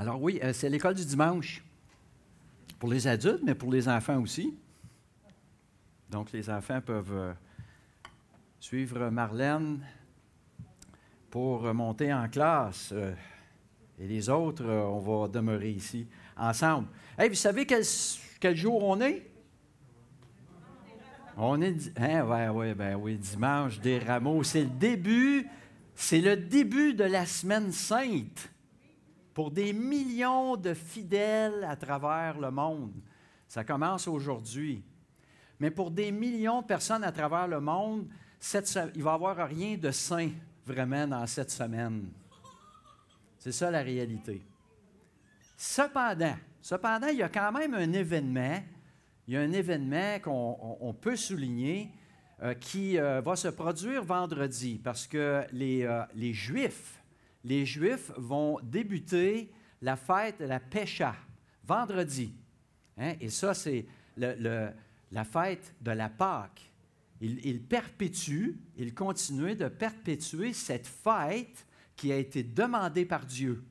[0.00, 1.62] Alors oui, euh, c'est l'école du dimanche.
[2.78, 4.56] Pour les adultes, mais pour les enfants aussi.
[6.08, 7.32] Donc les enfants peuvent euh,
[8.58, 9.84] suivre Marlène
[11.30, 12.92] pour monter en classe.
[12.92, 13.12] euh,
[13.98, 16.88] et les autres, on va demeurer ici ensemble.
[17.18, 19.30] Hey, vous savez quel, jour on est?
[21.36, 24.42] On est, hein, ouais, ouais, ben oui, dimanche des rameaux.
[24.44, 25.46] C'est le début,
[25.94, 28.50] c'est le début de la semaine sainte
[29.40, 32.92] pour des millions de fidèles à travers le monde.
[33.48, 34.84] Ça commence aujourd'hui.
[35.58, 38.06] Mais pour des millions de personnes à travers le monde,
[38.38, 40.28] cette il va n'y avoir rien de saint
[40.66, 42.10] vraiment dans cette semaine.
[43.38, 44.42] C'est ça la réalité.
[45.56, 48.62] Cependant, cependant, il y a quand même un événement,
[49.26, 51.90] il y a un événement qu'on on- on peut souligner
[52.42, 56.99] euh, qui euh, va se produire vendredi parce que les, euh, les Juifs,
[57.44, 59.50] les Juifs vont débuter
[59.82, 61.14] la fête de la Pécha
[61.64, 62.34] vendredi.
[62.98, 63.14] Hein?
[63.20, 66.70] Et ça, c'est la fête de la Pâque.
[67.20, 71.66] Ils, ils perpétuent, ils continuent de perpétuer cette fête
[71.96, 73.62] qui a été demandée par Dieu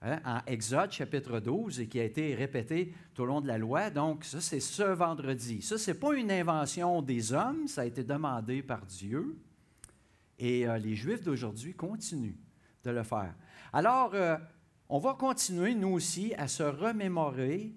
[0.00, 3.58] hein, en Exode chapitre 12 et qui a été répétée tout au long de la
[3.58, 3.90] loi.
[3.90, 5.60] Donc, ça, c'est ce vendredi.
[5.60, 9.36] Ça, ce n'est pas une invention des hommes, ça a été demandé par Dieu.
[10.38, 12.36] Et euh, les Juifs d'aujourd'hui continuent
[12.84, 13.34] de le faire.
[13.72, 14.36] Alors, euh,
[14.88, 17.72] on va continuer, nous aussi, à se remémorer,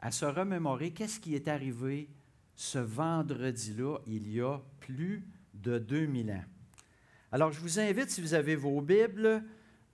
[0.00, 2.08] à se remémorer qu'est-ce qui est arrivé
[2.54, 5.24] ce vendredi-là, il y a plus
[5.54, 6.44] de 2000 ans.
[7.32, 9.42] Alors, je vous invite, si vous avez vos Bibles,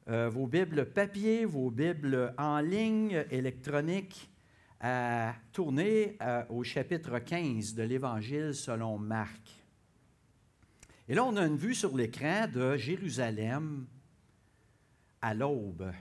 [0.09, 4.31] euh, vos Bibles papier, vos Bibles en ligne, électroniques,
[4.81, 9.65] à tourner euh, au chapitre 15 de l'Évangile selon Marc.
[11.09, 13.87] Et là, on a une vue sur l'écran de Jérusalem
[15.27, 15.93] à l'aube.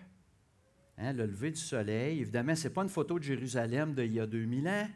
[1.00, 2.22] Hein, le lever du soleil.
[2.22, 4.88] Évidemment, ce n'est pas une photo de Jérusalem d'il y a 2000 ans.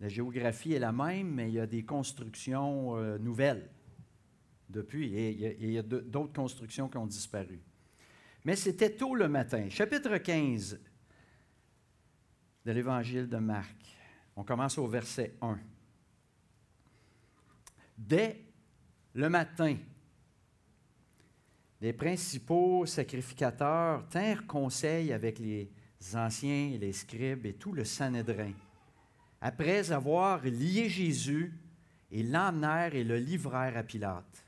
[0.00, 3.70] La géographie est la même, mais il y a des constructions euh, nouvelles
[4.68, 7.60] depuis, et il y a, d'autres constructions qui ont disparu.
[8.44, 9.68] Mais c'était tôt le matin.
[9.70, 10.80] Chapitre 15
[12.64, 13.76] de l'Évangile de Marc.
[14.34, 15.60] On commence au verset 1.
[17.96, 18.44] Dès
[19.14, 19.76] le matin,
[21.84, 25.70] les principaux sacrificateurs tinrent conseil avec les
[26.14, 28.52] anciens, les scribes et tout le Sanhédrin.
[29.42, 31.52] Après avoir lié Jésus,
[32.10, 34.46] ils l'emmenèrent et le livrèrent à Pilate.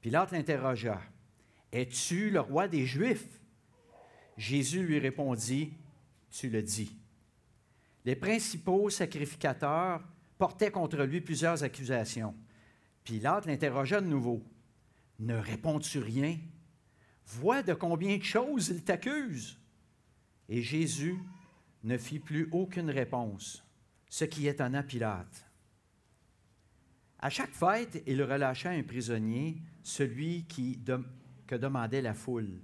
[0.00, 1.00] Pilate l'interrogea.
[1.70, 3.40] Es-tu le roi des Juifs?
[4.36, 5.74] Jésus lui répondit,
[6.28, 6.98] Tu le dis.
[8.04, 10.02] Les principaux sacrificateurs
[10.36, 12.34] portaient contre lui plusieurs accusations.
[13.04, 14.42] Pilate l'interrogea de nouveau.
[15.18, 16.38] Ne réponds-tu rien?
[17.26, 19.58] Vois de combien de choses il t'accuse.
[20.48, 21.18] Et Jésus
[21.84, 23.64] ne fit plus aucune réponse,
[24.08, 25.44] ce qui étonna Pilate.
[27.18, 30.80] À chaque fête, il relâcha un prisonnier, celui qui
[31.46, 32.60] que demandait la foule.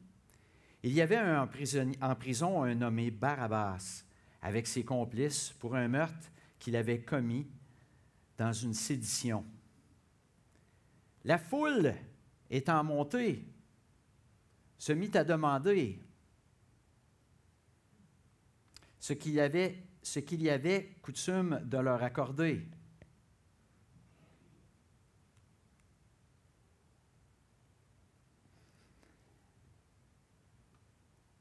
[0.83, 4.05] Il y avait un prisonnier- en prison un nommé Barabbas,
[4.43, 7.47] avec ses complices, pour un meurtre qu'il avait commis
[8.39, 9.45] dans une sédition.
[11.25, 11.95] La foule,
[12.51, 13.45] étant montée,
[14.79, 16.01] se mit à demander
[18.99, 22.67] ce qu'il y avait, ce qu'il y avait coutume de leur accorder.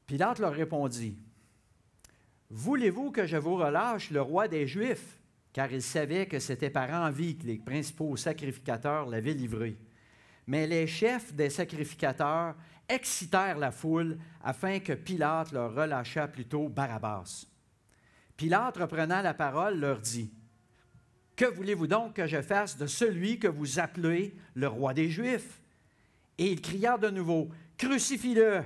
[0.06, 1.18] Pilate leur répondit,
[2.50, 5.18] Voulez-vous que je vous relâche le roi des Juifs?
[5.52, 9.76] Car il savait que c'était par envie que les principaux sacrificateurs l'avaient livré.
[10.46, 12.54] Mais les chefs des sacrificateurs
[12.88, 17.46] excitèrent la foule afin que Pilate leur relâchât plutôt Barabbas.
[18.36, 20.32] Pilate, reprenant la parole, leur dit,
[21.36, 25.62] Que voulez-vous donc que je fasse de celui que vous appelez le roi des Juifs?
[26.36, 27.48] Et ils crièrent de nouveau,
[27.78, 28.64] Crucifie-le!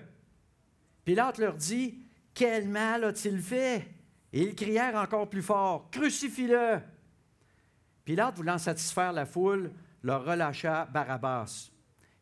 [1.05, 1.99] Pilate leur dit,
[2.35, 3.87] Quel mal a-t-il fait?
[4.33, 6.81] Et ils crièrent encore plus fort, Crucifie-le!
[8.05, 9.71] Pilate, voulant satisfaire la foule,
[10.03, 11.71] leur relâcha Barabbas.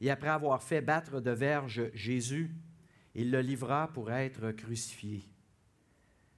[0.00, 2.50] Et après avoir fait battre de verge Jésus,
[3.14, 5.24] il le livra pour être crucifié.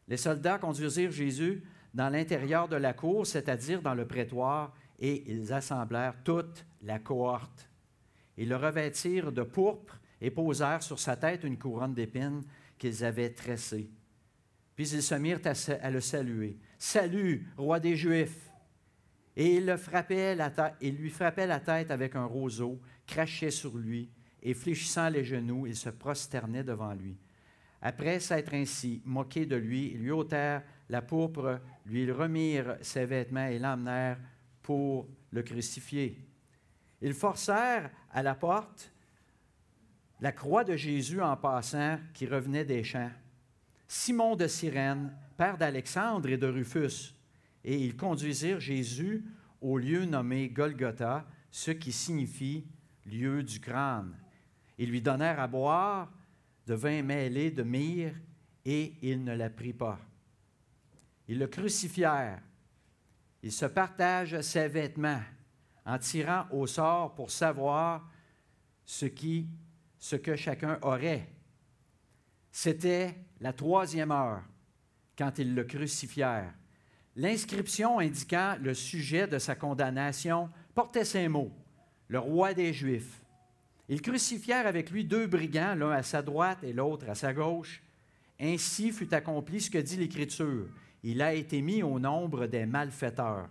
[0.06, 1.62] Les soldats conduisirent Jésus
[1.92, 7.68] dans l'intérieur de la cour, c'est-à-dire dans le prétoire, et ils assemblèrent toute la cohorte.
[8.36, 12.42] Ils le revêtirent de pourpre et posèrent sur sa tête une couronne d'épines
[12.78, 13.90] qu'ils avaient tressée.
[14.76, 16.58] Puis ils se mirent à, le saluer.
[16.78, 18.47] Salut, roi des Juifs!
[19.40, 24.10] Et il, lui frappait la tête avec un roseau, crachait sur lui,
[24.42, 27.16] et fléchissant les genoux, il se prosternait devant lui.
[27.80, 33.46] après s'être ainsi moqué de lui, ils lui ôtèrent la pourpre, lui remirent ses vêtements
[33.46, 34.18] et l'emmenèrent
[34.60, 36.18] pour le crucifier.
[37.00, 38.92] Ils forcèrent à la porte
[40.20, 43.12] la croix de Jésus en passant qui revenait des champs.
[43.86, 47.14] Simon de Cyrène, père d'Alexandre et de Rufus,
[47.64, 49.24] et ils conduisirent Jésus
[49.60, 52.66] au lieu nommé Golgotha, ce qui signifie
[53.06, 54.16] lieu du crâne.
[54.78, 56.12] Ils lui donnèrent à boire
[56.66, 58.14] de vin mêlé de myrrhe,
[58.64, 59.98] et il ne la prit pas.
[61.26, 62.42] Ils le crucifièrent.
[63.42, 65.22] Ils se partagent ses vêtements
[65.86, 68.06] en tirant au sort pour savoir
[68.84, 69.48] ce, qui,
[69.98, 71.30] ce que chacun aurait.
[72.50, 74.42] C'était la troisième heure
[75.16, 76.52] quand ils le crucifièrent.
[77.20, 81.50] L'inscription indiquant le sujet de sa condamnation portait ces mots
[82.06, 83.24] Le roi des Juifs.
[83.88, 87.82] Ils crucifièrent avec lui deux brigands, l'un à sa droite et l'autre à sa gauche.
[88.38, 90.68] Ainsi fut accompli ce que dit l'Écriture.
[91.02, 93.48] Il a été mis au nombre des malfaiteurs.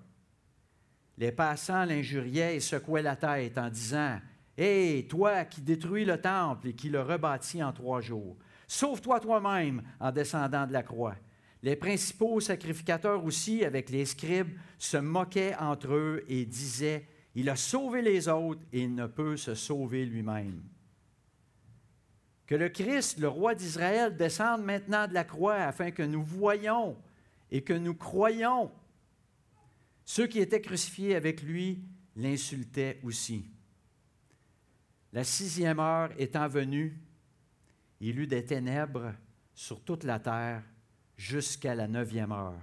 [1.17, 4.21] Les passants l'injuriaient et secouaient la tête en disant
[4.57, 9.81] Hé, toi qui détruis le temple et qui le rebâtis en trois jours, sauve-toi toi-même
[9.99, 11.17] en descendant de la croix.
[11.63, 17.55] Les principaux sacrificateurs aussi, avec les scribes, se moquaient entre eux et disaient il a
[17.55, 20.63] sauvé les autres et il ne peut se sauver lui-même.
[22.47, 26.97] Que le Christ, le roi d'Israël, descende maintenant de la croix afin que nous voyions
[27.51, 28.71] et que nous croyions.
[30.05, 31.83] Ceux qui étaient crucifiés avec lui
[32.15, 33.45] l'insultaient aussi.
[35.13, 36.99] La sixième heure étant venue,
[37.99, 39.13] il eut des ténèbres
[39.53, 40.63] sur toute la terre
[41.17, 42.61] jusqu'à la neuvième heure.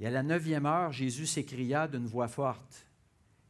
[0.00, 2.86] Et à la neuvième heure, Jésus s'écria d'une voix forte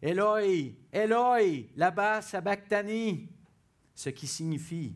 [0.03, 3.29] Eloi, Eloi, là-bas, sabachthani,
[3.95, 4.95] ce qui signifie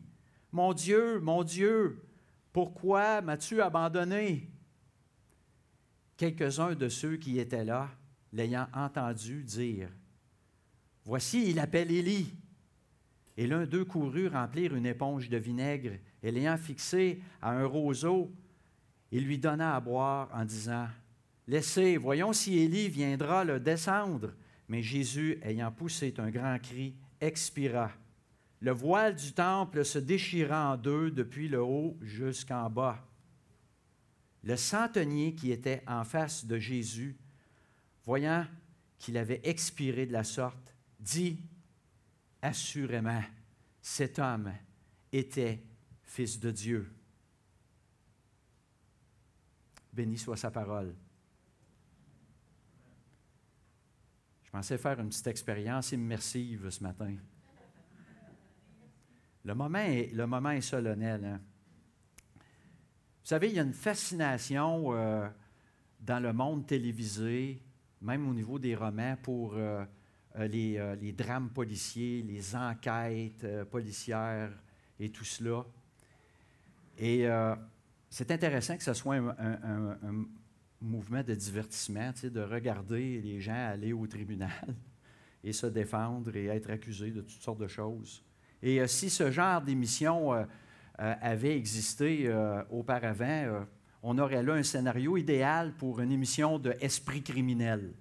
[0.51, 2.05] Mon Dieu, mon Dieu,
[2.53, 4.49] pourquoi m'as-tu abandonné?
[6.17, 7.89] Quelques-uns de ceux qui étaient là,
[8.33, 9.89] l'ayant entendu dire
[11.05, 12.35] Voici, il appelle Élie.
[13.39, 18.33] Et l'un d'eux courut remplir une éponge de vinaigre, et l'ayant fixé à un roseau,
[19.13, 20.89] il lui donna à boire en disant
[21.47, 24.33] Laissez, voyons si Élie viendra le descendre.
[24.67, 27.91] Mais Jésus, ayant poussé un grand cri, expira.
[28.59, 33.07] Le voile du temple se déchira en deux depuis le haut jusqu'en bas.
[34.43, 37.15] Le centenier qui était en face de Jésus,
[38.03, 38.45] voyant
[38.97, 41.39] qu'il avait expiré de la sorte, dit
[42.41, 43.23] Assurément,
[43.81, 44.53] cet homme
[45.11, 45.63] était
[46.03, 46.93] fils de Dieu.
[49.91, 50.95] Béni soit sa parole.
[54.43, 57.15] Je pensais faire une petite expérience immersive ce matin.
[59.43, 61.23] Le moment est, solennel.
[61.23, 61.41] Hein.
[62.37, 65.29] Vous savez, il y a une fascination euh,
[65.99, 67.61] dans le monde télévisé,
[68.01, 69.85] même au niveau des romans, pour euh,
[70.37, 74.51] les, les, drames policiers, les enquêtes policières
[74.99, 75.65] et tout cela.
[76.97, 77.25] Et
[78.09, 79.97] c'est intéressant que ce soit un,
[80.81, 84.75] mouvement de divertissement, de regarder les gens aller au tribunal
[85.43, 88.23] et se défendre et être accusés de toutes sortes de choses.
[88.61, 90.43] Et euh, si ce genre d'émission euh,
[90.99, 92.31] euh, avait existé
[92.69, 93.65] auparavant,
[94.03, 97.93] on aurait là un scénario idéal pour une émission de esprit criminel.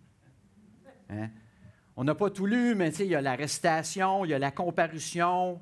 [1.09, 1.31] Hein?
[2.00, 5.61] On n'a pas tout lu, mais il y a l'arrestation, il y a la comparution.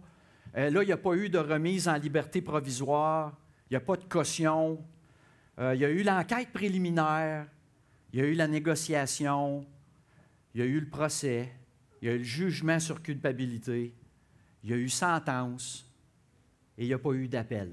[0.52, 3.33] là, il n'y a pas eu de remise en liberté provisoire,
[3.71, 4.85] il n'y a pas de caution,
[5.59, 7.47] euh, il y a eu l'enquête préliminaire,
[8.12, 9.66] il y a eu la négociation,
[10.55, 11.50] il y a eu le procès,
[12.02, 13.95] il y a eu le jugement sur culpabilité,
[14.62, 15.90] il y a eu sentence.
[16.76, 17.73] Et il n'y a pas eu d'appel.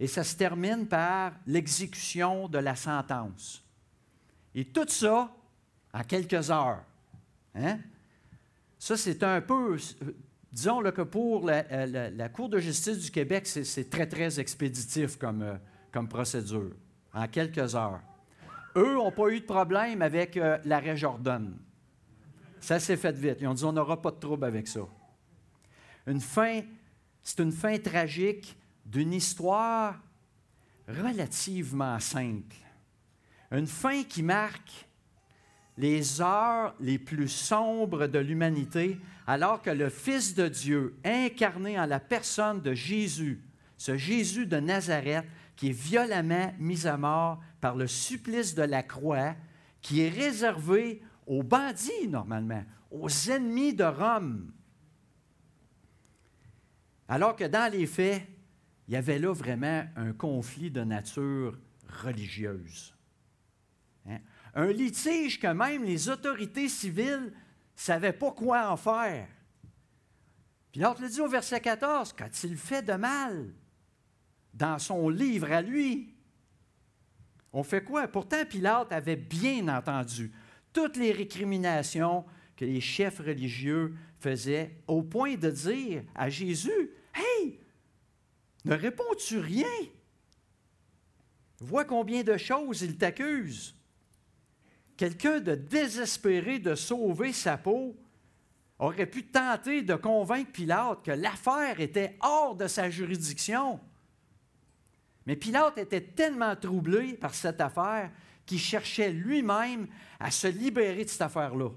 [0.00, 3.62] Et ça se termine par l'exécution de la sentence.
[4.54, 5.35] Et tout ça
[5.96, 6.82] en quelques heures.
[7.54, 7.78] Hein?
[8.78, 9.78] Ça, c'est un peu,
[10.52, 15.42] disons que pour la, la, Cour de justice du Québec, c'est très, très expéditif comme,
[15.42, 15.56] euh,
[15.90, 16.72] comme procédure,
[17.14, 18.00] en quelques heures.
[18.76, 21.56] Eux n'ont pas eu de problème avec euh, l'arrêt Jordan.
[22.60, 23.38] Ça s'est fait vite.
[23.40, 24.80] Ils ont dit on n'aura pas de trouble avec ça.
[26.06, 26.60] Une fin,
[27.22, 29.98] c'est une fin tragique d'une histoire
[30.86, 32.56] relativement simple.
[33.50, 34.85] Une fin qui marque
[35.76, 41.86] les heures les plus sombres de l'humanité, alors que le Fils de Dieu, incarné en
[41.86, 43.42] la personne de Jésus,
[43.76, 48.82] ce Jésus de Nazareth, qui est violemment mis à mort par le supplice de la
[48.82, 49.34] croix,
[49.80, 54.52] qui est réservé aux bandits, normalement, aux ennemis de Rome.
[57.08, 58.22] Alors que dans les faits,
[58.88, 61.58] il y avait là vraiment un conflit de nature
[62.02, 62.94] religieuse.
[64.08, 64.18] Hein?
[64.56, 67.30] Un litige que même les autorités civiles ne
[67.76, 69.28] savaient pas quoi en faire.
[70.72, 73.52] Pilate le dit au verset 14, quand il fait de mal
[74.54, 76.14] dans son livre à lui,
[77.52, 78.08] on fait quoi?
[78.08, 80.32] Pourtant, Pilate avait bien entendu
[80.72, 82.24] toutes les récriminations
[82.56, 87.60] que les chefs religieux faisaient, au point de dire à Jésus, Hey,
[88.64, 89.66] ne réponds-tu rien?
[91.60, 93.74] Vois combien de choses il t'accuse.
[94.96, 97.96] Quelqu'un de désespéré de sauver sa peau
[98.78, 103.80] aurait pu tenter de convaincre Pilate que l'affaire était hors de sa juridiction.
[105.26, 108.10] Mais Pilate était tellement troublé par cette affaire
[108.44, 109.88] qu'il cherchait lui-même
[110.20, 111.70] à se libérer de cette affaire-là.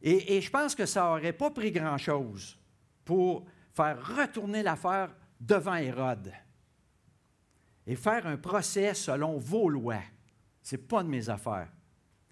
[0.00, 2.56] Et, je pense que ça n'aurait pas pris grand-chose
[3.04, 3.44] pour
[3.74, 6.32] faire retourner l'affaire devant Hérode
[7.84, 10.02] et faire un procès selon vos lois.
[10.62, 11.70] Ce n'est pas de mes affaires.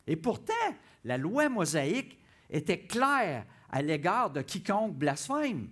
[0.07, 0.53] Et pourtant,
[1.05, 2.19] la loi mosaïque
[2.51, 5.69] était claire à l'égard de quiconque blasphème.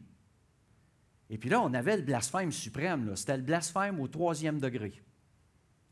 [1.31, 3.15] Et puis là, on avait le blasphème suprême.
[3.17, 5.03] C'était le blasphème au troisième degré.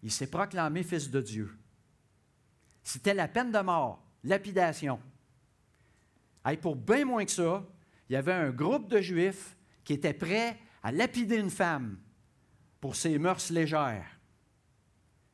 [0.03, 1.57] Il s'est proclamé fils de Dieu.
[2.83, 5.01] C'était la peine de mort, lapidation.
[6.51, 7.65] Et pour bien moins que ça,
[8.09, 11.99] il y avait un groupe de Juifs qui étaient prêts à lapider une femme
[12.81, 14.19] pour ses mœurs légères.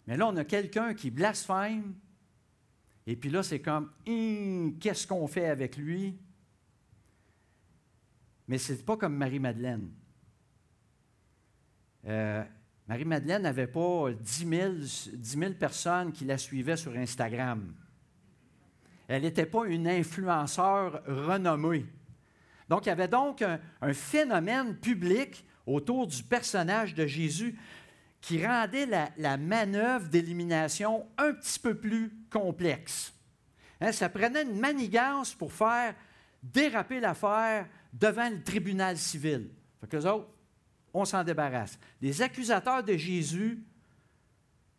[0.08, 1.94] Mais là, on a quelqu'un qui blasphème,
[3.06, 6.18] et puis là, c'est comme, hum, qu'est-ce qu'on fait avec lui?
[8.48, 9.90] Mais ce n'est pas comme Marie-Madeleine.
[12.06, 12.42] Euh,
[12.86, 14.80] Marie-Madeleine n'avait pas 10
[15.26, 17.74] 000, personnes qui la suivaient sur Instagram.
[19.08, 21.84] Elle n'était pas une influenceur renommée.
[22.70, 27.58] Donc, il y avait donc un phénomène public autour du personnage de Jésus
[28.20, 33.12] qui rendait la, manœuvre d'élimination un petit peu plus complexe.
[33.80, 35.94] Hein, ça prenait une manigance pour faire
[36.42, 39.50] déraper l'affaire devant le tribunal civil.
[39.80, 40.28] Fait que autres,
[40.92, 41.78] on s'en débarrasse.
[42.00, 43.62] Les accusateurs de Jésus,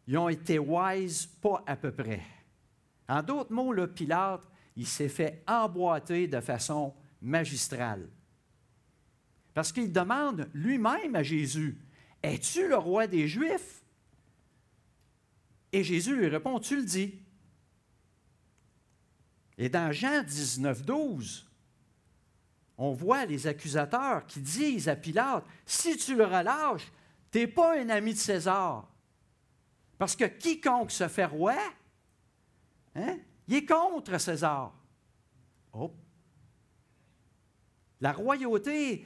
[0.08, 2.22] ils ont été wise pas à peu près.
[3.08, 4.41] En d'autres mots, le Pilate,
[4.75, 8.08] il s'est fait emboîter de façon magistrale.
[9.53, 11.77] Parce qu'il demande lui-même à Jésus,
[12.23, 13.83] Es-tu le roi des Juifs?
[15.71, 17.19] Et Jésus lui répond, Tu le dis.
[19.57, 21.49] Et dans Jean 19, 12,
[22.77, 26.89] on voit les accusateurs qui disent à Pilate, si tu le relâches,
[27.29, 28.89] tu n'es pas un ami de César.
[29.97, 31.57] Parce que quiconque se fait roi,
[32.95, 33.17] hein,
[33.49, 34.73] il est contre César.
[35.73, 35.93] Oh.
[37.99, 39.05] La royauté,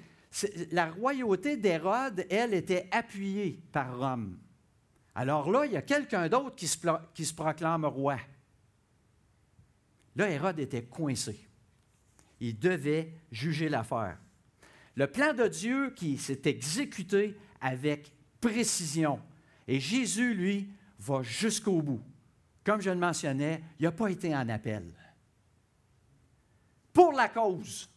[0.72, 4.38] la royauté d'Hérode, elle, était appuyée par Rome.
[5.16, 8.18] Alors là, il y a quelqu'un d'autre qui se, proclame roi.
[10.16, 11.48] Là, Hérode était coincé.
[12.40, 14.18] Il devait juger l'affaire.
[14.96, 18.12] Le plan de Dieu qui s'est exécuté avec
[18.42, 19.20] précision.
[19.68, 22.02] Et Jésus, lui, va jusqu'au bout.
[22.64, 24.94] Comme je le mentionnais, il n'a pas été en appel.
[26.92, 27.90] Pour la cause.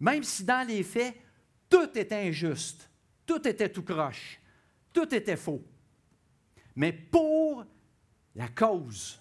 [0.00, 1.16] Même si dans les faits,
[1.68, 2.88] tout était injuste,
[3.24, 4.40] tout était tout croche,
[4.92, 5.64] tout était faux.
[6.74, 7.64] Mais pour
[8.34, 9.18] la cause,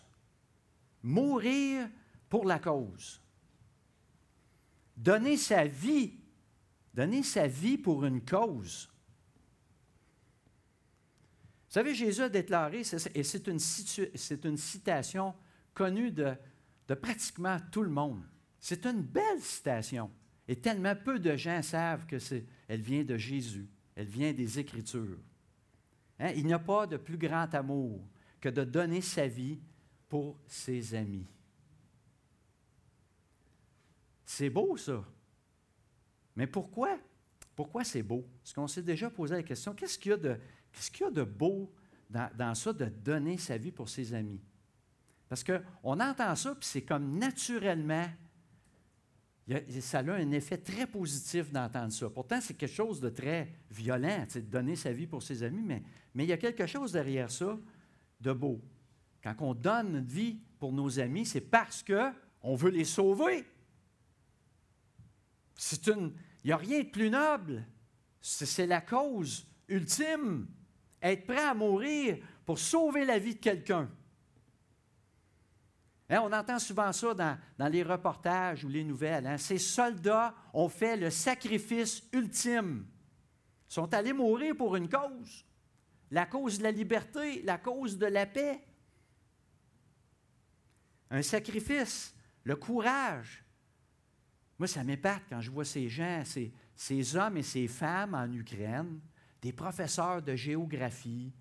[1.02, 1.90] mourir
[2.30, 3.22] pour la cause,
[4.96, 6.20] donner sa vie,
[6.94, 8.90] donner sa vie pour une cause.
[11.68, 12.82] Vous savez, Jésus a déclaré,
[13.14, 13.60] et c'est une,
[14.44, 15.34] une, citation
[15.74, 16.34] connue de,
[16.88, 18.24] de pratiquement tout le monde.
[18.60, 20.10] C'est une belle citation.
[20.48, 22.18] Et tellement peu de gens savent que
[22.68, 25.20] elle vient de Jésus, elle vient des Écritures.
[26.20, 26.32] Hein?
[26.36, 28.02] Il n'y a pas de plus grand amour
[28.40, 29.60] que de donner sa vie
[30.08, 31.26] pour ses amis.
[34.26, 35.04] C'est beau, ça.
[36.36, 36.98] Mais pourquoi?
[37.56, 38.28] Pourquoi c'est beau?
[38.44, 40.38] Est-ce qu'on s'est déjà posé la question, qu'est-ce qu'il y a de,
[40.72, 41.74] qu'est-ce qu'il y a de beau
[42.10, 44.42] dans, dans, ça de donner sa vie pour ses amis?
[45.30, 48.06] Parce qu'on entend ça, puis c'est comme naturellement
[49.80, 52.10] ça a un effet très positif d'entendre ça.
[52.10, 55.84] Pourtant, c'est quelque chose de très violent, de donner sa vie pour ses amis, mais,
[56.16, 57.58] il y a quelque chose derrière ça
[58.22, 58.62] de beau.
[59.22, 63.46] Quand on donne notre vie pour nos amis, c'est parce qu'on veut les sauver.
[65.56, 67.66] C'est une, il n'y a rien de plus noble.
[68.22, 70.48] C'est la cause ultime.
[71.02, 73.90] Être prêt à mourir pour sauver la vie de quelqu'un.
[76.10, 79.26] Hein, on entend souvent ça dans, les reportages ou les nouvelles.
[79.26, 79.38] Hein.
[79.38, 82.86] Ces soldats ont fait le sacrifice ultime.
[83.70, 85.46] Ils sont allés mourir pour une cause.
[86.12, 88.62] La cause de la liberté, la cause de la paix.
[91.10, 93.44] Un sacrifice, le courage.
[94.60, 96.24] Moi, ça m'épate quand je vois ces gens,
[96.76, 99.00] ces, hommes et ces femmes en Ukraine,
[99.42, 101.34] des professeurs de géographie,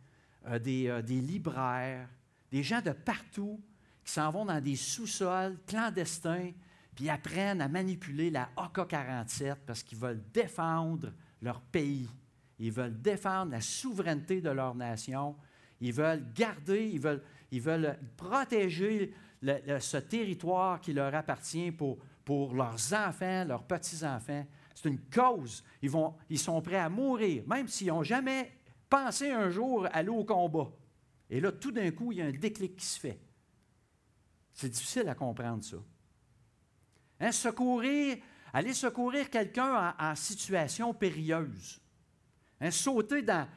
[0.47, 2.09] euh, euh, des libraires,
[2.51, 3.63] des gens de partout
[4.05, 6.51] qui s'en vont dans des sous-sols clandestins,
[6.95, 12.09] puis apprennent à manipuler la AK-47 parce qu'ils veulent défendre leur pays.
[12.59, 15.35] Ils veulent défendre la souveraineté de leur nation.
[15.81, 22.55] Ils veulent garder, ils veulent, ils veulent protéger ce territoire qui leur appartient pour, pour
[22.55, 24.47] leurs enfants, leurs petits-enfants.
[24.75, 25.65] C'est une cause.
[25.83, 28.53] Ils, vont, ils sont prêts à mourir, même s'ils n'ont jamais
[28.89, 30.71] pensé un jour aller au combat.
[31.29, 33.19] Et là, tout d'un coup, il y a un déclic qui se fait.
[34.55, 35.77] C'est difficile à comprendre ça.
[37.21, 38.17] Hein, secourir,
[38.53, 41.81] aller secourir quelqu'un en, situation périlleuse.
[42.61, 43.49] Hein, sauter dans,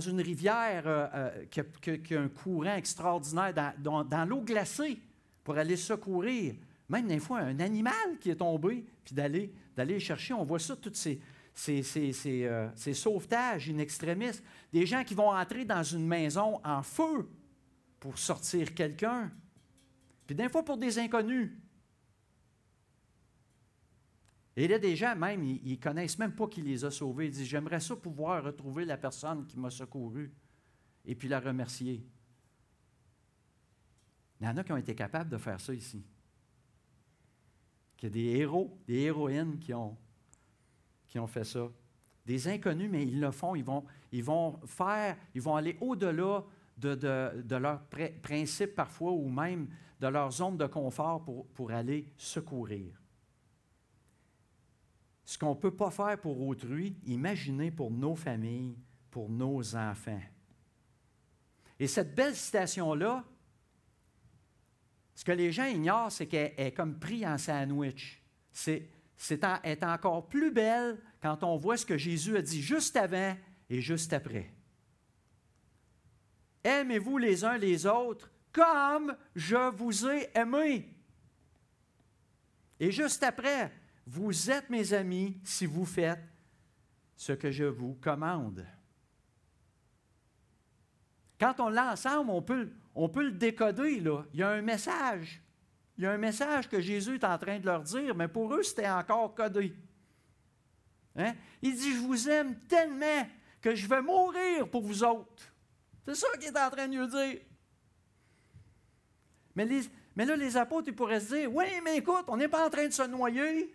[0.00, 4.98] une rivière euh, euh, qui, a, un courant extraordinaire, dans, l'eau glacée,
[5.42, 6.54] pour aller secourir.
[6.88, 10.32] Même des fois, un animal qui est tombé, puis d'aller, chercher.
[10.32, 11.20] On voit ça, tous ces,
[12.26, 14.40] euh, ces sauvetages in extremis.
[14.72, 17.28] Des gens qui vont entrer dans une maison en feu
[18.04, 19.32] pour sortir quelqu'un,
[20.26, 21.50] puis des fois pour des inconnus.
[24.54, 27.28] Et là, des gens, même, ils ne connaissent même pas qui les a sauvés.
[27.28, 30.30] Ils disent J'aimerais ça pouvoir retrouver la personne qui m'a secouru
[31.06, 32.06] et puis la remercier.
[34.38, 36.04] Il y en a qui ont été capables de faire ça ici.
[38.00, 39.96] Il y a des héros, des héroïnes qui ont,
[41.06, 41.70] qui ont fait ça.
[42.26, 43.54] Des inconnus, mais ils le font.
[43.54, 46.44] Ils vont, ils vont faire, ils vont aller au-delà
[46.76, 47.82] de, leurs
[48.22, 49.68] principes parfois ou même
[50.00, 53.00] de leur zone de confort pour, pour aller secourir.
[55.24, 58.76] Ce qu'on ne peut pas faire pour autrui, imaginez pour nos familles,
[59.10, 60.20] pour nos enfants.
[61.78, 63.24] Et cette belle citation-là,
[65.14, 68.22] ce que les gens ignorent, c'est qu'elle est comme prise en sandwich.
[68.52, 72.96] C'est, c'est est encore plus belle quand on voit ce que Jésus a dit juste
[72.96, 73.34] avant
[73.70, 74.52] et juste après.
[76.64, 80.88] Aimez-vous les uns les autres comme je vous ai aimé.
[82.80, 83.72] Et juste après,
[84.06, 86.22] vous êtes mes amis si vous faites
[87.16, 88.64] ce que je vous commande.
[91.38, 94.02] Quand on l'a ensemble, on peut, le décoder.
[94.32, 95.42] Il y a un message.
[95.98, 98.54] Il y a un message que Jésus est en train de leur dire, mais pour
[98.54, 99.74] eux, c'était encore codé.
[101.16, 101.34] Hein?
[101.62, 103.26] Il dit, je vous aime tellement
[103.60, 105.53] que je vais mourir pour vous autres.
[106.06, 107.40] C'est ça qu'il est en train de nous dire.
[109.54, 112.70] Mais, là, les apôtres, ils pourraient se dire Oui, mais écoute, on n'est pas en
[112.70, 113.74] train de se noyer.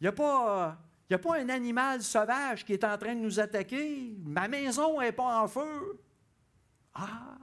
[0.00, 0.78] Il n'y a, pas,
[1.10, 4.14] a pas un animal sauvage qui est en train de nous attaquer.
[4.24, 6.00] Ma maison n'est pas en feu.
[6.92, 7.38] Ah,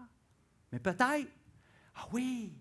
[0.71, 1.32] mais peut-être.
[1.95, 2.53] Ah oui,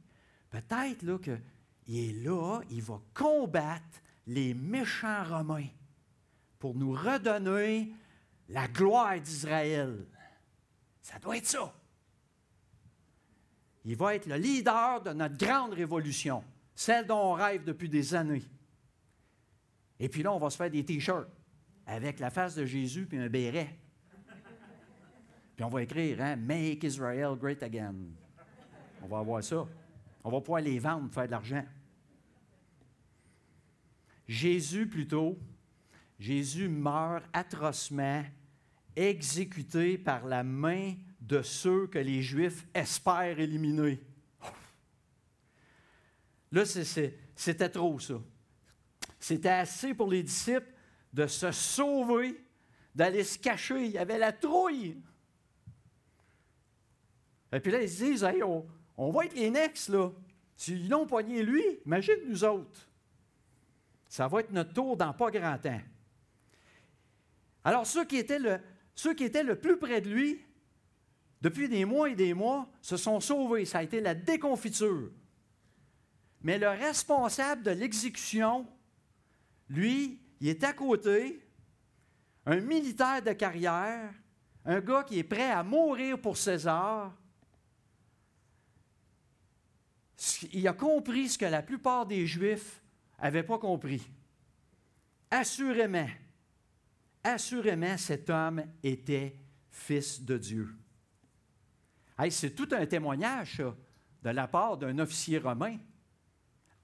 [0.50, 5.68] peut-être là qu'il est là, il va combattre les méchants Romains
[6.58, 7.94] pour nous redonner
[8.48, 10.06] la gloire d'Israël.
[11.02, 11.74] Ça doit être ça.
[13.84, 18.14] Il va être le leader de notre grande révolution, celle dont on rêve depuis des
[18.14, 18.44] années.
[19.98, 21.28] Et puis là, on va se faire des t-shirts
[21.86, 23.76] avec la face de Jésus puis un béret.
[25.56, 27.94] Puis on va écrire, hein, Make Israel Great Again.
[29.02, 29.66] On va avoir ça.
[30.24, 31.64] On va pouvoir les vendre, faire de l'argent.
[34.26, 35.36] Jésus, plutôt,
[36.18, 38.22] Jésus meurt atrocement
[38.96, 44.00] exécuté par la main de ceux que les Juifs espèrent éliminer.
[46.50, 48.20] Là, c'était trop ça.
[49.18, 50.70] C'était assez pour les disciples
[51.12, 52.44] de se sauver,
[52.94, 53.86] d'aller se cacher.
[53.86, 55.00] Il y avait la trouille.
[57.52, 58.26] Et puis là, ils se disent,
[58.96, 60.10] on, va être les next, là.
[60.56, 62.88] S'ils l'ont poigné lui, imagine nous autres.
[64.08, 65.80] Ça va être notre tour dans pas grand temps.
[67.64, 68.60] Alors, ceux qui étaient le,
[68.94, 70.44] ceux qui étaient le plus près de lui,
[71.40, 73.64] depuis des mois et des mois, se sont sauvés.
[73.64, 75.10] Ça a été la déconfiture.
[76.42, 78.66] Mais le responsable de l'exécution,
[79.68, 81.40] lui, il est à côté,
[82.46, 84.12] un militaire de carrière,
[84.64, 87.16] un gars qui est prêt à mourir pour César.
[90.52, 92.82] Il a compris ce que la plupart des Juifs
[93.20, 94.02] n'avaient pas compris.
[95.30, 96.08] Assurément,
[97.24, 99.36] Assurément, cet homme était
[99.70, 100.76] fils de Dieu.
[102.30, 103.62] c'est tout un témoignage,
[104.22, 105.78] de la part d'un officier romain.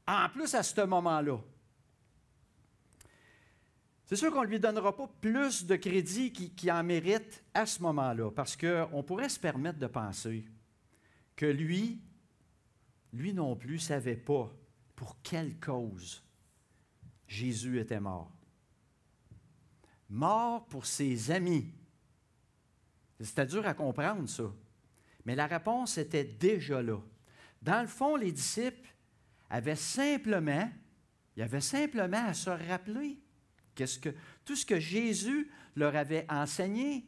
[0.06, 1.38] En plus, à ce moment-là.
[4.06, 7.82] C'est sûr qu'on ne lui donnera pas plus de crédit qu'il en mérite à ce
[7.82, 10.46] moment-là, parce qu'on pourrait se permettre de penser
[11.36, 12.00] que lui,
[13.12, 14.50] lui non plus, savait pas
[14.96, 16.24] pour quelle cause
[17.26, 18.37] Jésus était mort.
[20.08, 21.66] Mort pour ses amis.
[23.20, 24.44] C'était dur à comprendre, ça.
[25.24, 26.98] Mais la réponse était déjà là.
[27.60, 28.94] Dans le fond, les disciples
[29.50, 30.70] avaient simplement,
[31.36, 33.18] il avait simplement à se rappeler
[34.44, 37.06] tout ce que Jésus leur avait enseigné,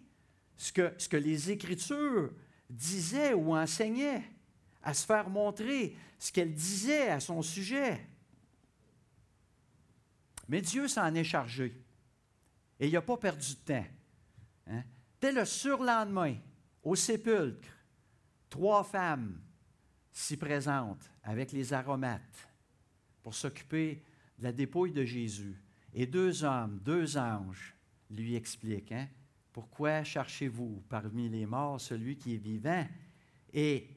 [0.56, 2.30] ce que, ce que les Écritures
[2.68, 4.22] disaient ou enseignaient,
[4.82, 8.06] à se faire montrer ce qu'elles disaient à son sujet.
[10.48, 11.76] Mais Dieu s'en est chargé.
[12.80, 13.86] Et il n'a pas perdu de temps.
[14.66, 14.82] Hein?
[15.20, 16.36] Dès le surlendemain,
[16.82, 17.68] au sépulcre,
[18.48, 19.38] trois femmes
[20.10, 22.48] s'y présentent avec les aromates
[23.22, 24.02] pour s'occuper
[24.38, 25.62] de la dépouille de Jésus.
[25.92, 27.76] Et deux hommes, deux anges,
[28.10, 29.08] lui expliquent hein,
[29.52, 32.86] Pourquoi cherchez-vous parmi les morts celui qui est vivant?
[33.52, 33.88] Et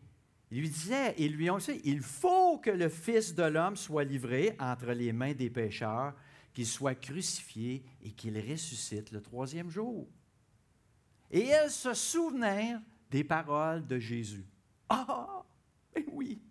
[0.51, 4.03] il lui disait, ils lui ont dit Il faut que le Fils de l'homme soit
[4.03, 6.13] livré entre les mains des pécheurs,
[6.53, 10.07] qu'il soit crucifié et qu'il ressuscite le troisième jour.
[11.31, 14.45] Et elles se souvenèrent des paroles de Jésus.
[14.87, 15.43] Ah,
[15.93, 16.41] ben oui.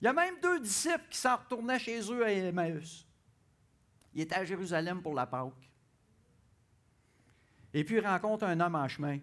[0.00, 3.06] Il y a même deux disciples qui s'en retournaient chez eux à Emmaüs.
[4.14, 5.70] Ils étaient à Jérusalem pour la Pâque.
[7.72, 9.18] Et puis il rencontre un homme en chemin,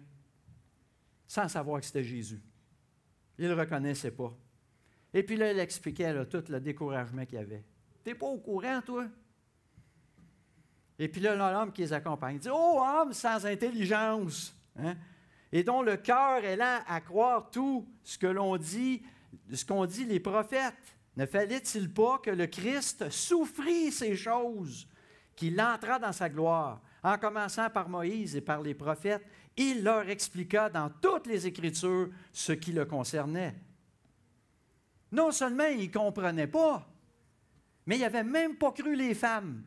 [1.26, 2.40] sans savoir que c'était Jésus.
[3.36, 4.34] Il ne le reconnaissait pas.
[5.12, 7.64] Et puis là, il expliquait tout le découragement qu'il y avait.
[8.08, 9.04] T'es pas au courant, toi?
[10.98, 14.54] Et puis là, l'homme qui les accompagne dit Oh, homme sans intelligence!
[14.78, 14.96] Hein?
[15.52, 19.02] et dont le cœur est lent à croire tout ce que l'on dit,
[19.52, 20.96] ce qu'ont dit les prophètes.
[21.18, 24.88] Ne fallait-il pas que le Christ souffrit ces choses,
[25.36, 30.08] qu'il entra dans sa gloire, en commençant par Moïse et par les prophètes, il leur
[30.08, 33.54] expliqua dans toutes les Écritures ce qui le concernait.
[35.12, 36.87] Non seulement ils ne comprenaient pas,
[37.88, 39.64] mais ils n'avaient même pas cru les femmes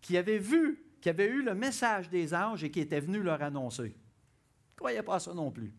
[0.00, 3.42] qui avaient vu, qui avaient eu le message des anges et qui étaient venus leur
[3.42, 3.96] annoncer
[4.78, 5.74] ne croyait pas à ça non plus.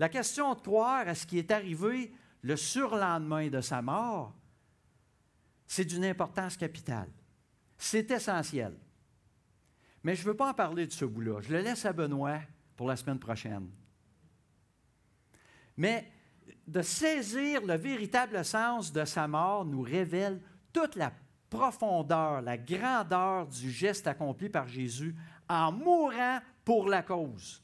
[0.00, 2.12] La question de croire à ce qui est arrivé
[2.42, 4.34] le surlendemain de sa mort,
[5.64, 7.08] c'est d'une importance capitale.
[7.78, 8.76] C'est essentiel.
[10.02, 11.40] Mais je ne veux pas en parler de ce bout-là.
[11.40, 12.40] Je le laisse à Benoît
[12.76, 13.70] pour la semaine prochaine.
[15.76, 16.10] Mais
[16.66, 20.40] de saisir le véritable sens de sa mort nous révèle
[20.72, 21.12] toute la
[21.48, 25.14] profondeur, la grandeur du geste accompli par Jésus
[25.48, 27.62] en mourant pour la cause.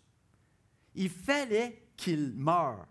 [0.94, 2.86] Il fallait qu'il meure.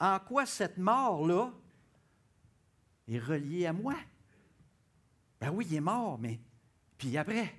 [0.00, 1.52] En quoi cette mort-là
[3.06, 3.94] est reliée à moi?
[5.40, 6.40] Ben oui, il est mort, mais
[6.96, 7.54] puis après,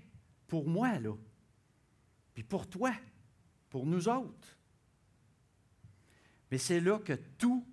[0.47, 1.13] pour moi, là,
[2.33, 2.91] puis pour toi,
[3.69, 4.54] pour nous autres.
[6.51, 7.65] Mais c'est là que tout,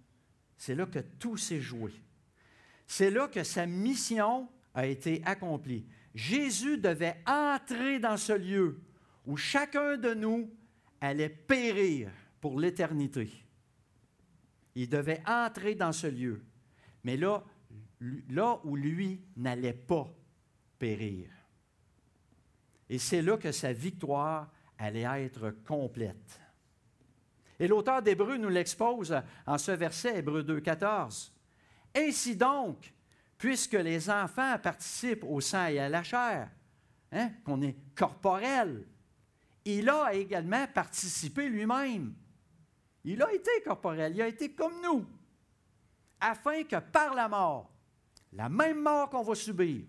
[0.56, 1.92] c'est là que tout s'est joué.
[2.86, 5.86] C'est là que sa mission a été accomplie.
[6.14, 8.80] Jésus devait entrer dans ce lieu
[9.26, 10.50] où chacun de nous
[11.00, 13.30] allait périr pour l'éternité.
[14.74, 16.44] Il devait entrer dans ce lieu.
[17.04, 17.44] Mais là,
[18.30, 20.12] là où lui n'allait pas
[20.78, 21.28] périr.
[22.88, 26.41] Et c'est là que sa victoire allait être complète.
[27.62, 31.32] Et l'auteur d'Hébreu nous l'expose en ce verset, Hébreu 2, 14.
[31.94, 32.92] Ainsi donc,
[33.38, 36.50] puisque les enfants participent au sang et à la chair,
[37.12, 38.84] hein, qu'on est corporel,
[39.64, 42.12] il a également participé lui-même.
[43.04, 45.06] Il a été corporel, il a été comme nous,
[46.20, 47.70] afin que par la mort,
[48.32, 49.84] la même mort qu'on va subir,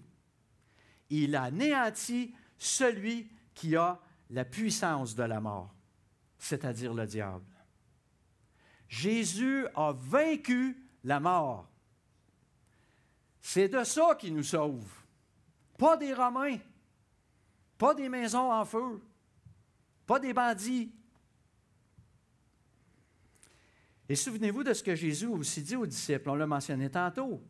[1.09, 5.73] il a anéanti celui qui a la puissance de la mort,
[6.37, 7.43] c'est-à-dire le diable.
[8.87, 11.67] Jésus a vaincu la mort.
[13.41, 14.87] C'est de ça qu'il nous sauve.
[15.77, 16.57] Pas des Romains,
[17.77, 19.01] pas des maisons en feu,
[20.05, 20.93] pas des bandits.
[24.07, 27.41] Et souvenez-vous de ce que Jésus a aussi dit aux disciples, on l'a mentionné tantôt.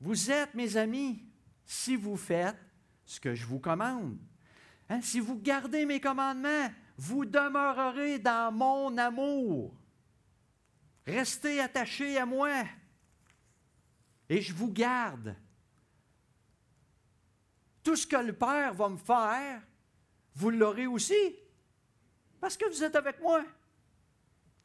[0.00, 1.24] Vous êtes mes amis
[1.64, 2.56] si vous faites
[3.04, 4.18] ce que je vous commande.
[4.88, 5.00] Hein?
[5.02, 9.74] Si vous gardez mes commandements, vous demeurerez dans mon amour.
[11.08, 12.64] Restez attachés à moi.
[14.28, 15.34] Et je vous garde.
[17.82, 19.62] Tout ce que le Père va me faire,
[20.34, 21.34] vous l'aurez aussi.
[22.38, 23.42] Parce que vous êtes avec moi.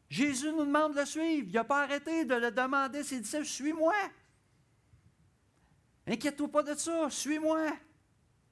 [0.09, 1.47] Jésus nous demande de le suivre.
[1.47, 3.95] Il n'a pas arrêté de le demander à ses disciples, suis-moi.
[6.05, 7.71] Inquiète-toi pas de ça, suis-moi.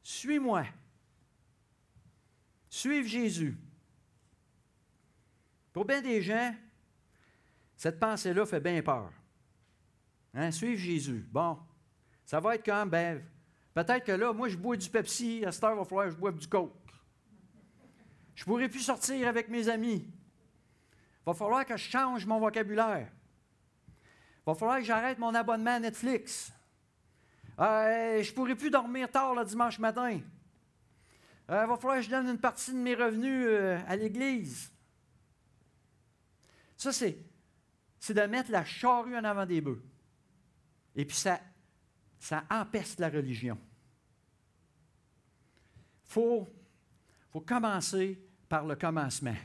[0.02, 0.66] Suis-moi.
[2.70, 3.58] Suive Jésus.
[5.74, 6.56] Pour bien des gens,
[7.82, 9.12] cette pensée-là fait bien peur.
[10.36, 10.52] Hein?
[10.52, 11.28] Suivre Jésus.
[11.32, 11.58] Bon,
[12.24, 13.24] ça va être quand ben,
[13.74, 16.12] peut-être que là, moi, je bois du Pepsi, à cette heure, il va falloir que
[16.12, 16.76] je boive du Coke.
[18.36, 20.06] Je ne pourrai plus sortir avec mes amis.
[20.06, 23.12] Il va falloir que je change mon vocabulaire.
[23.88, 26.54] Il va falloir que j'arrête mon abonnement à Netflix.
[27.60, 30.12] Euh, je ne pourrai plus dormir tard le dimanche matin.
[30.12, 30.24] Il
[31.50, 34.72] euh, va falloir que je donne une partie de mes revenus euh, à l'Église.
[36.78, 37.31] Ça, c'est,
[38.02, 39.82] c'est de mettre la charrue en avant des bœufs.
[40.96, 41.40] Et puis ça,
[42.20, 43.58] ça empeste la religion.
[46.08, 46.50] Il faut,
[47.30, 49.36] faut commencer par le commencement.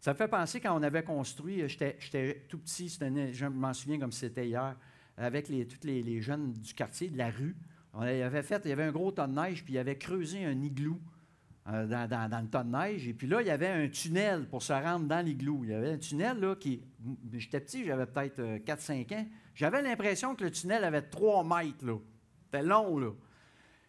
[0.00, 4.12] Ça me fait penser quand on avait construit, j'étais tout petit, je m'en souviens comme
[4.12, 4.76] c'était hier,
[5.16, 7.56] avec les, tous les, jeunes du quartier, de la rue.
[7.92, 10.44] On avait fait, il y avait un gros tas de neige, puis il avait creusé
[10.44, 11.00] un igloo
[11.68, 13.06] euh, dans, le tas de neige.
[13.06, 15.60] Et puis là, il y avait un tunnel pour se rendre dans l'igloo.
[15.64, 16.82] Il y avait un tunnel là qui.
[17.34, 19.26] J'étais petit, j'avais peut-être 4-5 euh, ans.
[19.54, 21.84] J'avais l'impression que le tunnel avait 3 mètres.
[21.84, 21.98] là.
[22.46, 23.10] C'était long, là.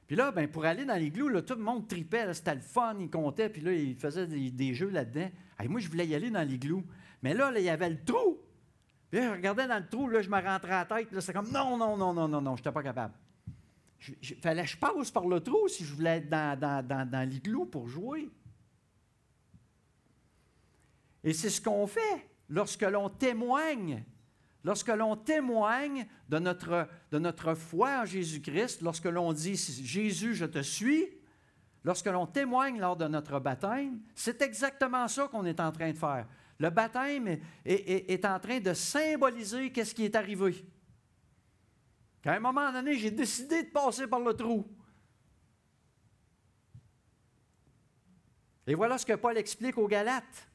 [0.05, 2.34] Puis là, ben, pour aller dans l'igloo, là, tout le monde tripait.
[2.34, 3.47] C'était le fun, il comptait.
[3.47, 5.29] Puis là, il faisait des, jeux là-dedans.
[5.69, 6.84] moi, je voulais y aller dans l'igloo.
[7.23, 8.38] Mais là, il y avait le trou.
[9.10, 11.12] Puis là, je regardais dans le trou, là, je me rentrais à la tête.
[11.13, 13.13] Là, c'était comme non, non, non, non, non, non, je n'étais pas capable.
[14.07, 17.29] Il fallait que je passe par le trou si je voulais être dans, dans, dans,
[17.29, 18.29] l'igloo pour jouer.
[21.23, 24.03] Et c'est ce qu'on fait lorsque l'on témoigne
[24.63, 30.45] Lorsque l'on témoigne de notre, de notre foi en Jésus-Christ, lorsque l'on dit Jésus, je
[30.45, 31.07] te suis,
[31.83, 35.97] lorsque l'on témoigne lors de notre baptême, c'est exactement ça qu'on est en train de
[35.97, 36.27] faire.
[36.59, 40.63] Le baptême est, est en train de symboliser qu'est-ce qui est arrivé.
[42.21, 44.67] Qu'à un moment donné, j'ai décidé de passer par le trou.
[48.67, 50.47] Et voilà ce que Paul explique aux Galates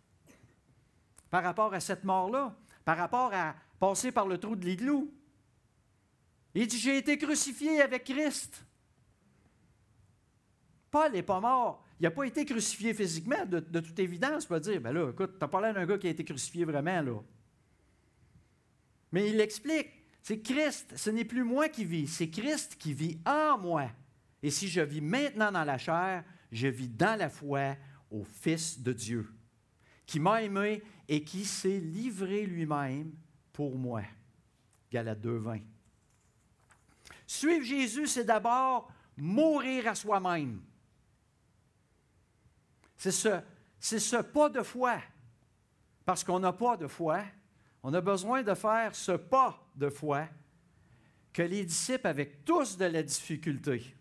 [1.28, 5.12] par rapport à cette mort-là, par rapport à passer par le trou de l'igloo.
[6.54, 8.64] Il dit, j'ai été crucifié avec Christ.
[10.90, 11.84] Paul n'est pas mort.
[12.00, 14.46] Il n'a pas été crucifié physiquement, de, toute évidence.
[14.50, 16.64] On dire, ben là, écoute, tu n'as pas l'air d'un gars qui a été crucifié
[16.64, 17.22] vraiment, là.
[19.12, 19.88] Mais il explique,
[20.26, 23.88] c'est Christ, ce n'est plus moi qui vis, c'est Christ qui vit en moi.
[24.42, 27.76] Et si je vis maintenant dans la chair, je vis dans la foi
[28.10, 29.32] au Fils de Dieu,
[30.04, 33.12] qui m'a aimé et qui s'est livré lui-même
[33.52, 34.02] pour moi.
[34.90, 35.60] Galates 2, 20.
[37.24, 40.60] Suivre Jésus, c'est d'abord mourir à soi-même.
[42.96, 43.38] C'est ce,
[43.78, 44.98] c'est ce pas de foi.
[46.04, 47.22] Parce qu'on n'a pas de foi,
[47.84, 50.28] on a besoin de faire ce pas de foi
[51.32, 53.94] que les disciples avaient tous de la difficulté.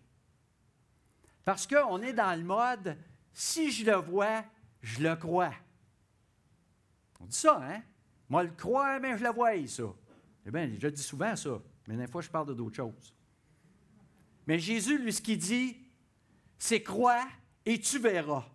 [1.44, 2.98] Parce qu'on est dans le mode,
[3.34, 4.44] si je le vois,
[4.82, 5.54] je le crois.
[7.20, 7.82] On dit ça, hein?
[8.30, 9.84] Moi, le croire, mais je le vois, ça.
[10.46, 13.14] Eh bien, je dis souvent ça, mais des fois, je parle de d'autres choses.
[14.48, 15.78] Mais Jésus, lui, ce qu'il dit,
[16.58, 17.26] c'est crois
[17.66, 18.46] et tu verras.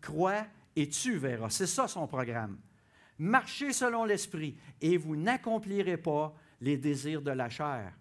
[0.00, 1.50] Crois et tu verras.
[1.50, 2.58] C'est ça son programme.
[3.20, 7.92] Marchez selon l'Esprit et vous n'accomplirez pas les désirs de la chair.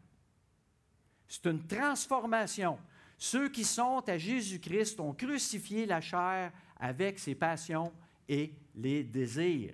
[1.28, 2.80] C'est une transformation.
[3.18, 7.92] Ceux qui sont à Jésus-Christ ont crucifié la chair avec ses passions
[8.30, 9.74] et les désirs.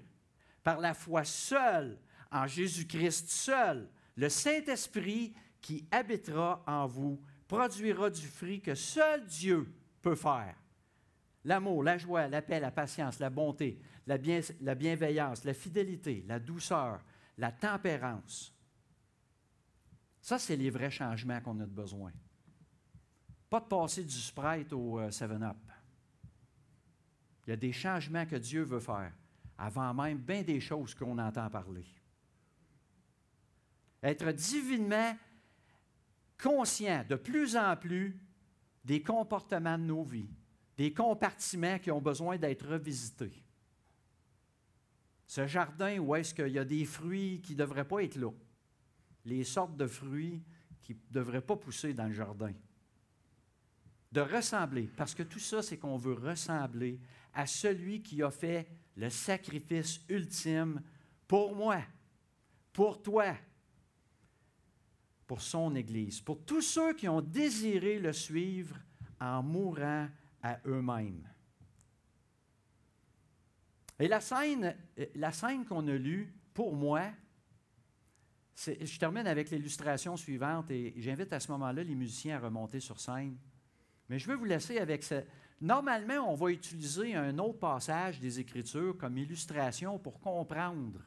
[0.64, 2.00] Par la foi seule,
[2.32, 9.72] en Jésus-Christ seul, le Saint-Esprit qui habitera en vous produira du fruit que seul Dieu
[10.02, 10.56] peut faire.
[11.44, 14.18] L'amour, la joie, la paix, la patience, la bonté, la,
[14.62, 17.02] la bienveillance, la fidélité, la douceur,
[17.38, 18.54] la tempérance.
[20.22, 22.12] Ça, c'est les vrais changements qu'on a besoin.
[23.50, 25.56] Pas de passer du Sprite au 7-Up.
[25.70, 25.72] Euh,
[27.46, 29.14] Il y a des changements que Dieu veut faire,
[29.58, 31.86] avant même bien des choses qu'on entend parler.
[34.02, 35.16] Être divinement
[36.42, 38.20] conscient de plus en plus
[38.84, 40.30] des comportements de nos vies,
[40.78, 43.45] des compartiments qui ont besoin d'être revisités.
[45.28, 48.32] Ce jardin où est-ce qu'il y a des fruits qui ne devraient pas être là,
[49.26, 50.44] les sortes de fruits
[50.84, 52.54] qui ne devraient pas pousser dans le jardin.
[54.12, 57.00] De ressembler, parce que tout ça, c'est qu'on veut ressembler
[57.34, 60.82] à celui qui a fait le sacrifice ultime
[61.28, 61.82] pour moi,
[62.72, 63.36] pour toi,
[65.26, 68.78] pour son Église, pour tous ceux qui ont désiré le suivre
[69.20, 70.08] en mourant
[70.42, 71.28] à eux-mêmes.
[74.00, 74.76] Et la scène,
[75.16, 77.04] la scène qu'on a lue, pour moi,
[78.56, 83.00] je termine avec l'illustration suivante et j'invite à ce moment-là les musiciens à remonter sur
[83.00, 83.38] scène.
[84.10, 85.24] Mais je veux vous laisser avec ce.
[85.62, 91.02] Normalement, on va utiliser un autre passage des Écritures comme illustration pour comprendre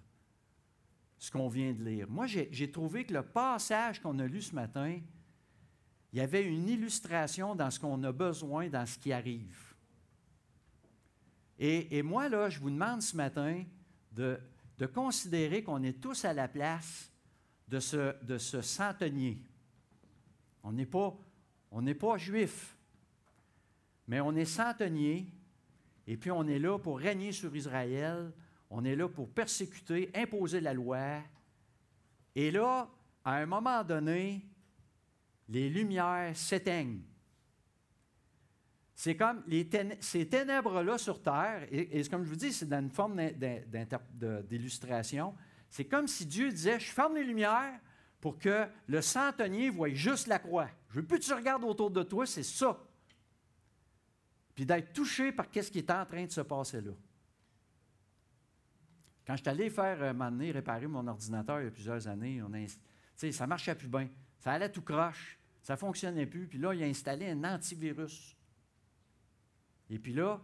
[1.19, 2.09] ce qu'on vient de lire.
[2.09, 4.99] Moi, j'ai trouvé que le passage qu'on a lu ce matin,
[6.13, 9.68] il y avait une illustration dans ce qu'on a besoin, dans ce qui arrive.
[11.59, 13.65] Et, moi, là, je vous demande ce matin
[14.13, 14.39] de,
[14.95, 17.11] considérer qu'on est tous à la place
[17.67, 19.43] de ce, de ce centenier.
[20.63, 21.17] On n'est pas,
[21.99, 22.77] pas juif,
[24.07, 25.27] mais on est centenier,
[26.07, 28.33] et puis on est là pour régner sur Israël,
[28.71, 31.23] on est là pour persécuter, imposer la loi.
[32.35, 32.89] Et là,
[33.25, 34.47] à un moment donné,
[35.49, 37.03] les lumières s'éteignent.
[38.99, 39.45] C'est comme
[40.01, 43.17] ces ténèbres-là sur terre, et, comme je vous dis, c'est dans une forme
[44.43, 45.37] d'illustration.
[45.71, 47.79] C'est comme si Dieu disait Je ferme les lumières
[48.21, 50.69] pour que le centenier voie juste la croix.
[50.89, 52.77] Je veux plus que tu regardes autour de toi, c'est ça.
[54.57, 56.91] Puis d'être touché par ce qui est en train de se passer là.
[59.25, 62.43] Quand je suis allé faire, euh, un réparer mon ordinateur il y a plusieurs années,
[62.43, 62.67] on a,
[63.31, 64.09] ça ne marchait plus bien.
[64.41, 65.39] Ça allait tout croche.
[65.63, 66.49] Ça ne fonctionnait plus.
[66.49, 68.35] Puis là, il a installé un antivirus.
[69.91, 70.41] Et puis là,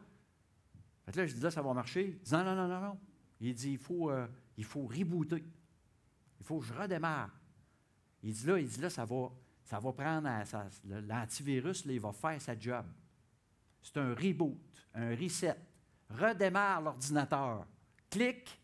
[1.14, 2.18] là je dis là, ça va marcher.
[2.18, 2.98] Il dit non, non, non, non, non.
[3.40, 4.26] Il dit il faut, euh,
[4.56, 5.44] il faut rebooter.
[6.40, 7.30] Il faut que je redémarre.
[8.22, 9.30] Il dit là, il dit là, ça va,
[9.64, 10.28] ça va prendre
[10.84, 12.86] l'antivirus, il va faire sa job.
[13.82, 14.58] C'est un reboot,
[14.94, 15.56] un reset.
[16.08, 17.66] Redémarre l'ordinateur.
[18.10, 18.60] Clic,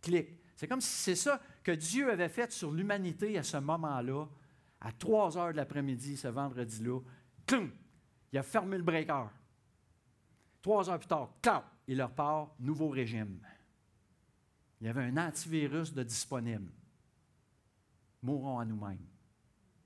[0.00, 0.40] clic.
[0.56, 4.26] C'est comme si c'est ça que Dieu avait fait sur l'humanité à ce moment-là,
[4.80, 7.00] à 3 heures de l'après-midi, ce vendredi-là.
[8.32, 9.26] Il a fermé le breaker.
[10.62, 13.40] Trois heures plus tard, il leur part, nouveau régime.
[14.80, 16.70] Il y avait un antivirus de disponible.
[18.22, 19.06] Mourons à nous-mêmes.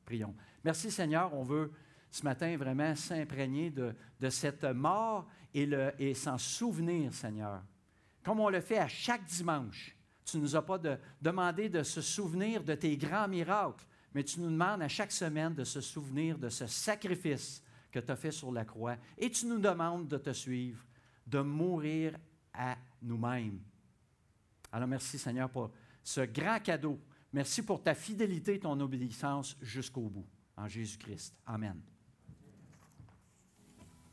[0.04, 0.34] Prions.
[0.62, 1.72] Merci Seigneur, on veut
[2.10, 3.94] ce matin vraiment s'imprégner de,
[4.30, 7.62] cette mort et, et s'en souvenir, Seigneur.
[8.22, 9.96] Comme on le fait à chaque dimanche.
[10.24, 10.80] Tu ne nous as pas
[11.20, 13.84] demandé de se souvenir de tes grands miracles,
[14.14, 17.63] mais tu nous demandes à chaque semaine de se souvenir de ce sacrifice
[17.94, 18.96] que tu as fait sur la croix.
[19.16, 20.85] Et tu nous demandes de te suivre,
[21.26, 22.18] de mourir
[22.52, 23.61] à nous-mêmes.
[24.72, 25.70] Alors merci Seigneur pour
[26.02, 26.98] ce grand cadeau.
[27.33, 30.26] Merci pour ta fidélité et ton obéissance jusqu'au bout.
[30.57, 31.35] En Jésus-Christ.
[31.46, 31.93] Amen.